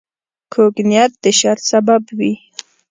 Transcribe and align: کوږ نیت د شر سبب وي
کوږ 0.53 0.75
نیت 0.89 1.11
د 1.23 1.25
شر 1.39 1.57
سبب 1.69 2.01
وي 2.17 2.33